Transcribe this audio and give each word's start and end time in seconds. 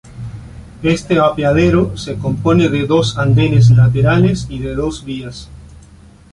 Este 0.81 1.19
apeadero 1.19 1.95
se 1.95 2.17
compone 2.17 2.69
de 2.69 2.87
dos 2.87 3.19
andenes 3.19 3.69
laterales 3.69 4.47
y 4.49 4.57
de 4.57 4.73
dos 4.73 5.05
vías. 5.05 5.47